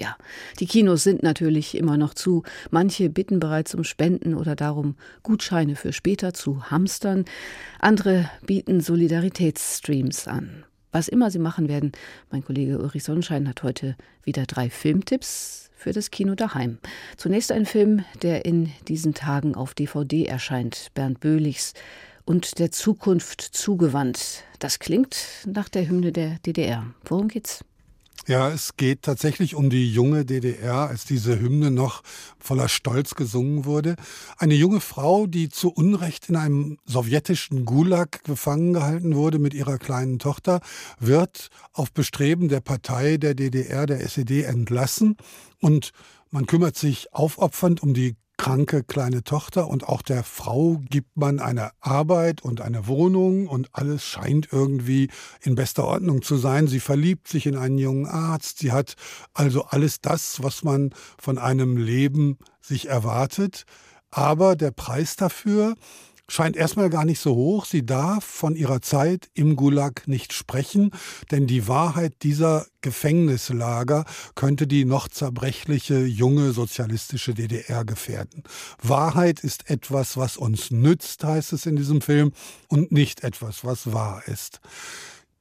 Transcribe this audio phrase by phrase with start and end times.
[0.00, 0.16] Ja,
[0.60, 2.42] die Kinos sind natürlich immer noch zu.
[2.70, 7.26] Manche bitten bereits um Spenden oder darum, Gutscheine für später zu hamstern.
[7.80, 10.64] Andere bieten Solidaritätsstreams an.
[10.90, 11.92] Was immer sie machen werden,
[12.30, 13.94] mein Kollege Ulrich Sonnenschein hat heute
[14.24, 16.78] wieder drei Filmtipps für das Kino daheim.
[17.18, 21.74] Zunächst ein Film, der in diesen Tagen auf DVD erscheint, Bernd Böhlichs
[22.24, 24.44] und der Zukunft zugewandt.
[24.60, 26.86] Das klingt nach der Hymne der DDR.
[27.04, 27.62] Worum geht's?
[28.26, 32.02] Ja, es geht tatsächlich um die junge DDR, als diese Hymne noch
[32.38, 33.96] voller Stolz gesungen wurde.
[34.36, 39.78] Eine junge Frau, die zu Unrecht in einem sowjetischen Gulag gefangen gehalten wurde mit ihrer
[39.78, 40.60] kleinen Tochter,
[40.98, 45.16] wird auf Bestreben der Partei der DDR, der SED, entlassen
[45.60, 45.92] und
[46.30, 51.40] man kümmert sich aufopfernd um die kranke kleine Tochter und auch der Frau gibt man
[51.40, 55.10] eine Arbeit und eine Wohnung und alles scheint irgendwie
[55.42, 56.66] in bester Ordnung zu sein.
[56.66, 58.60] Sie verliebt sich in einen jungen Arzt.
[58.60, 58.94] Sie hat
[59.34, 63.64] also alles das, was man von einem Leben sich erwartet.
[64.10, 65.74] Aber der Preis dafür
[66.30, 67.64] scheint erstmal gar nicht so hoch.
[67.64, 70.92] Sie darf von ihrer Zeit im Gulag nicht sprechen,
[71.30, 74.04] denn die Wahrheit dieser Gefängnislager
[74.36, 78.44] könnte die noch zerbrechliche junge sozialistische DDR gefährden.
[78.80, 82.32] Wahrheit ist etwas, was uns nützt, heißt es in diesem Film,
[82.68, 84.60] und nicht etwas, was wahr ist.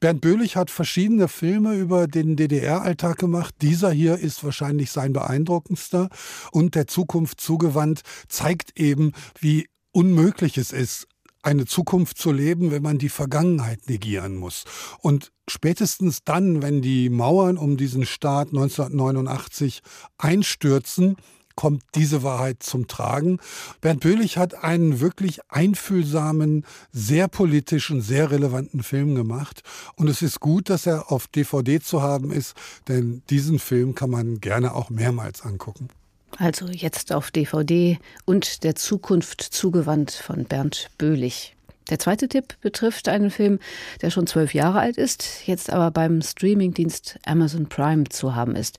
[0.00, 3.54] Bernd Böhlich hat verschiedene Filme über den DDR-Alltag gemacht.
[3.62, 6.08] Dieser hier ist wahrscheinlich sein beeindruckendster
[6.52, 9.66] und der Zukunft zugewandt zeigt eben, wie
[9.98, 11.08] unmöglich ist,
[11.42, 14.64] eine Zukunft zu leben, wenn man die Vergangenheit negieren muss.
[15.00, 19.82] Und spätestens dann, wenn die Mauern um diesen Staat 1989
[20.16, 21.16] einstürzen,
[21.56, 23.40] kommt diese Wahrheit zum Tragen.
[23.80, 29.62] Bernd Böhlich hat einen wirklich einfühlsamen, sehr politischen, sehr relevanten Film gemacht.
[29.96, 32.54] Und es ist gut, dass er auf DVD zu haben ist,
[32.86, 35.88] denn diesen Film kann man gerne auch mehrmals angucken.
[36.36, 41.56] Also jetzt auf DVD und der Zukunft zugewandt von Bernd Böhlich.
[41.90, 43.58] Der zweite Tipp betrifft einen Film,
[44.02, 48.78] der schon zwölf Jahre alt ist, jetzt aber beim Streamingdienst Amazon Prime zu haben ist.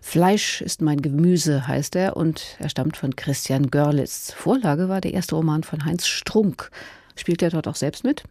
[0.00, 4.32] Fleisch ist mein Gemüse heißt er und er stammt von Christian Görlitz.
[4.32, 6.70] Vorlage war der erste Roman von Heinz Strunk.
[7.16, 8.22] Spielt er dort auch selbst mit?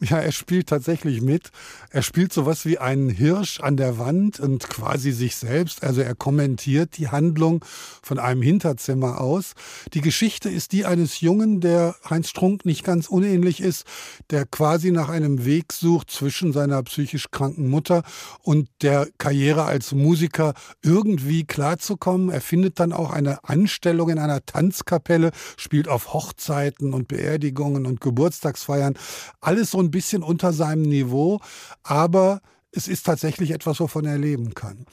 [0.00, 1.50] Ja, er spielt tatsächlich mit.
[1.90, 5.82] Er spielt sowas wie einen Hirsch an der Wand und quasi sich selbst.
[5.82, 7.64] Also er kommentiert die Handlung
[8.02, 9.54] von einem Hinterzimmer aus.
[9.94, 13.86] Die Geschichte ist die eines Jungen, der Heinz Strunk nicht ganz unähnlich ist,
[14.30, 18.04] der quasi nach einem Weg sucht zwischen seiner psychisch kranken Mutter
[18.42, 22.30] und der Karriere als Musiker irgendwie klarzukommen.
[22.30, 28.00] Er findet dann auch eine Anstellung in einer Tanzkapelle, spielt auf Hochzeiten und Beerdigungen und
[28.00, 28.94] Geburtstagsfeiern.
[29.40, 31.40] Alles so ein bisschen unter seinem Niveau,
[31.82, 32.40] aber
[32.72, 34.86] es ist tatsächlich etwas, wovon er leben kann.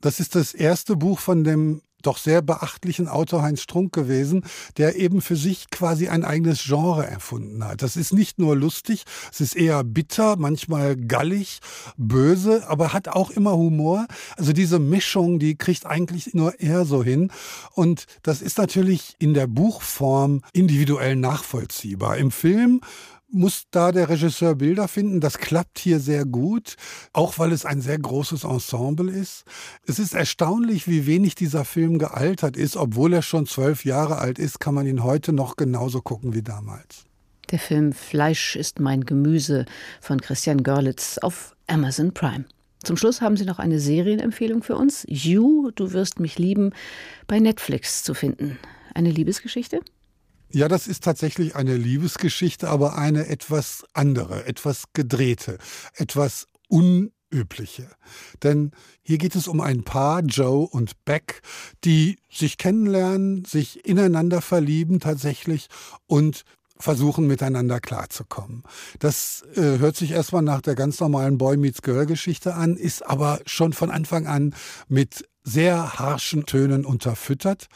[0.00, 4.44] Das ist das erste Buch von dem doch sehr beachtlichen Autor Heinz Strunk gewesen,
[4.76, 7.82] der eben für sich quasi ein eigenes Genre erfunden hat.
[7.82, 11.60] Das ist nicht nur lustig, es ist eher bitter, manchmal gallig,
[11.96, 14.06] böse, aber hat auch immer Humor.
[14.36, 17.30] Also diese Mischung, die kriegt eigentlich nur er so hin.
[17.72, 22.16] Und das ist natürlich in der Buchform individuell nachvollziehbar.
[22.16, 22.80] Im Film
[23.32, 25.20] muss da der Regisseur Bilder finden.
[25.20, 26.76] Das klappt hier sehr gut,
[27.12, 29.44] auch weil es ein sehr großes Ensemble ist.
[29.86, 32.76] Es ist erstaunlich, wie wenig dieser Film gealtert ist.
[32.76, 36.42] Obwohl er schon zwölf Jahre alt ist, kann man ihn heute noch genauso gucken wie
[36.42, 37.04] damals.
[37.50, 39.66] Der Film Fleisch ist mein Gemüse
[40.00, 42.44] von Christian Görlitz auf Amazon Prime.
[42.82, 45.04] Zum Schluss haben Sie noch eine Serienempfehlung für uns.
[45.08, 46.70] You, du wirst mich lieben,
[47.28, 48.58] bei Netflix zu finden.
[48.94, 49.80] Eine Liebesgeschichte?
[50.54, 55.56] Ja, das ist tatsächlich eine Liebesgeschichte, aber eine etwas andere, etwas gedrehte,
[55.94, 57.88] etwas unübliche.
[58.42, 61.40] Denn hier geht es um ein Paar, Joe und Beck,
[61.84, 65.68] die sich kennenlernen, sich ineinander verlieben tatsächlich
[66.06, 66.44] und
[66.78, 68.64] versuchen miteinander klarzukommen.
[68.98, 73.06] Das äh, hört sich erstmal nach der ganz normalen Boy Meets Girl Geschichte an, ist
[73.06, 74.54] aber schon von Anfang an
[74.88, 77.68] mit sehr harschen Tönen unterfüttert,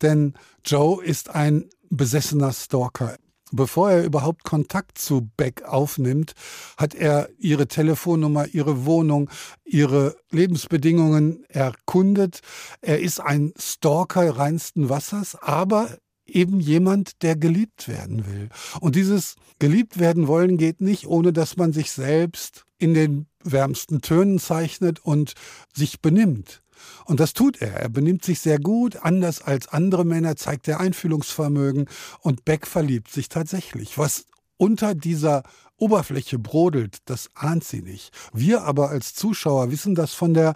[0.00, 0.34] denn
[0.64, 3.16] Joe ist ein besessener Stalker.
[3.54, 6.32] Bevor er überhaupt Kontakt zu Beck aufnimmt,
[6.78, 9.28] hat er ihre Telefonnummer, ihre Wohnung,
[9.64, 12.40] ihre Lebensbedingungen erkundet.
[12.80, 18.48] Er ist ein Stalker reinsten Wassers, aber eben jemand, der geliebt werden will.
[18.80, 24.00] Und dieses geliebt werden wollen geht nicht, ohne dass man sich selbst in den wärmsten
[24.00, 25.34] Tönen zeichnet und
[25.74, 26.61] sich benimmt.
[27.04, 27.74] Und das tut er.
[27.74, 31.86] Er benimmt sich sehr gut, anders als andere Männer, zeigt er Einfühlungsvermögen
[32.20, 33.98] und Beck verliebt sich tatsächlich.
[33.98, 34.26] Was
[34.56, 35.42] unter dieser
[35.76, 38.12] Oberfläche brodelt, das ahnt sie nicht.
[38.32, 40.54] Wir aber als Zuschauer wissen das von der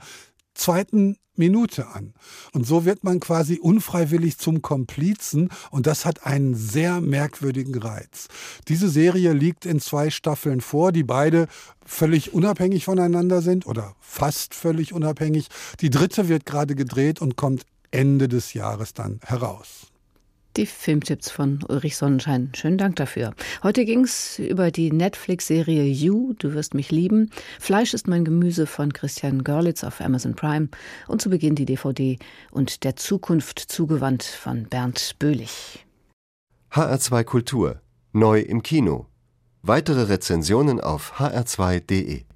[0.57, 2.15] zweiten Minute an.
[2.53, 8.29] Und so wird man quasi unfreiwillig zum Komplizen und das hat einen sehr merkwürdigen Reiz.
[8.69, 11.47] Diese Serie liegt in zwei Staffeln vor, die beide
[11.85, 15.49] völlig unabhängig voneinander sind oder fast völlig unabhängig.
[15.81, 19.93] Die dritte wird gerade gedreht und kommt Ende des Jahres dann heraus.
[20.57, 22.51] Die Filmtipps von Ulrich Sonnenschein.
[22.55, 23.35] Schönen Dank dafür.
[23.63, 27.31] Heute ging es über die Netflix-Serie You, Du wirst mich lieben.
[27.61, 30.69] Fleisch ist mein Gemüse von Christian Görlitz auf Amazon Prime.
[31.09, 32.19] Und zu Beginn die DVD
[32.51, 35.85] und der Zukunft zugewandt von Bernd Böhlich.
[36.71, 37.81] HR2 Kultur.
[38.13, 39.07] Neu im Kino.
[39.63, 42.27] Weitere Rezensionen auf hr2.de